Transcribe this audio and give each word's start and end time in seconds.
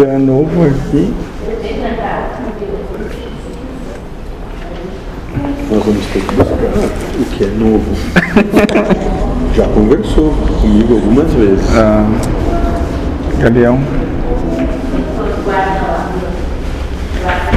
é 0.00 0.16
novo 0.16 0.64
aqui. 0.64 1.12
Nós 5.70 5.84
vamos 5.84 6.06
ter 6.06 6.20
que 6.20 6.34
buscar 6.34 6.54
o 7.20 7.24
que 7.26 7.44
é 7.44 7.48
novo. 7.48 7.84
Já 9.54 9.66
conversou 9.68 10.32
comigo 10.60 10.94
algumas 10.94 11.30
vezes. 11.32 11.64
Ah, 11.74 12.06
Galeão. 13.38 13.80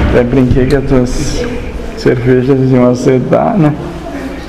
Até 0.09 0.23
brinquei 0.23 0.65
que 0.65 0.75
as 0.75 0.83
tuas 0.86 1.45
cervejas 1.97 2.70
iam 2.70 2.89
azedar, 2.89 3.57
né? 3.57 3.73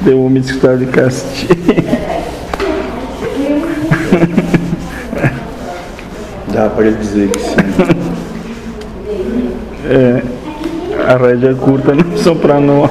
Deu 0.01 0.25
uma 0.25 0.39
escutar 0.39 0.77
de 0.77 0.87
castigo. 0.87 1.55
Dá 6.57 6.71
para 6.71 6.91
dizer 6.91 7.29
que 7.29 7.39
sim. 7.39 7.55
É, 9.89 10.23
a 11.07 11.17
rédea 11.19 11.55
curta 11.55 11.95
não 11.95 12.17
são 12.17 12.35
pra 12.35 12.59
nós. 12.59 12.91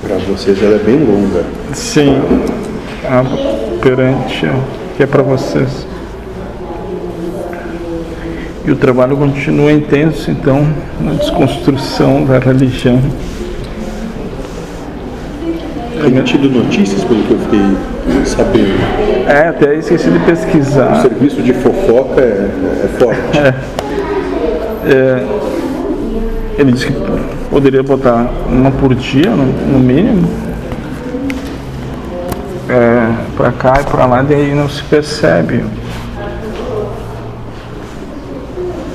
Para 0.00 0.16
vocês 0.16 0.62
ela 0.62 0.76
é 0.76 0.78
bem 0.78 0.96
longa. 1.04 1.44
Sim, 1.74 2.22
a 3.04 3.22
perante 3.82 4.50
que 4.96 5.02
é 5.02 5.06
para 5.06 5.22
vocês. 5.22 5.86
E 8.64 8.70
o 8.70 8.76
trabalho 8.76 9.18
continua 9.18 9.70
intenso, 9.70 10.30
então, 10.30 10.66
na 10.98 11.12
desconstrução 11.12 12.24
da 12.24 12.38
religião. 12.38 12.98
Tem 16.00 16.22
tido 16.22 16.48
notícias, 16.50 17.02
pelo 17.04 17.22
que 17.24 17.30
eu 17.32 17.38
fiquei 17.38 18.24
sabendo. 18.24 18.78
É, 19.26 19.48
até 19.48 19.74
esqueci 19.74 20.10
de 20.10 20.16
O 20.18 20.20
pesquisar. 20.20 21.02
serviço 21.02 21.42
de 21.42 21.52
fofoca 21.52 22.20
é, 22.20 22.48
é 22.84 22.88
forte. 22.98 23.38
É, 24.86 25.22
ele 26.58 26.72
disse 26.72 26.86
que 26.86 26.94
poderia 27.50 27.82
botar 27.82 28.30
uma 28.48 28.70
por 28.70 28.94
dia, 28.94 29.28
no, 29.30 29.44
no 29.44 29.78
mínimo. 29.78 30.28
É, 32.70 33.08
pra 33.36 33.50
cá 33.52 33.74
e 33.80 33.84
pra 33.84 34.06
lá, 34.06 34.22
daí 34.22 34.54
não 34.54 34.68
se 34.68 34.82
percebe. 34.84 35.64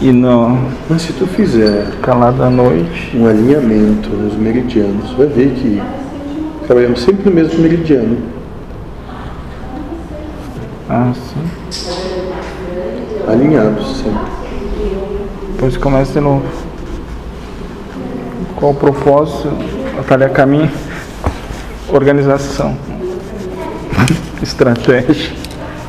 E 0.01 0.11
no 0.11 0.57
Mas 0.89 1.03
se 1.03 1.13
tu 1.13 1.25
fizer 1.27 1.85
calar 2.01 2.33
da 2.33 2.49
noite. 2.49 3.15
um 3.15 3.25
alinhamento 3.27 4.09
nos 4.09 4.35
meridianos, 4.35 5.11
vai 5.17 5.27
ver 5.27 5.51
que 5.51 5.81
trabalhamos 6.65 7.01
sempre 7.01 7.29
no 7.29 7.35
mesmo 7.35 7.59
meridiano. 7.59 8.17
Ah, 10.89 11.13
sim. 11.13 12.03
Alinhados 13.27 13.97
sempre. 13.97 14.33
Depois 15.53 15.77
começa 15.77 16.13
de 16.13 16.19
novo. 16.19 16.45
Qual 18.55 18.71
o 18.71 18.75
propósito? 18.75 19.49
Atalhar 19.99 20.31
caminho. 20.31 20.71
Organização. 21.89 22.75
Estratégia. 24.41 25.31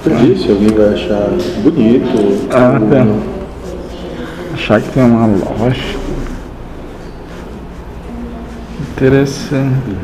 Eu 0.06 0.16
disse, 0.16 0.50
alguém 0.50 0.68
vai 0.68 0.94
achar 0.94 1.30
bonito. 1.62 2.48
Ah, 2.50 2.74
algum 2.74 2.90
tá. 2.90 4.54
Achar 4.54 4.80
que 4.80 4.88
tem 4.90 5.02
uma 5.02 5.26
loja. 5.26 5.98
Interessante. 8.92 9.96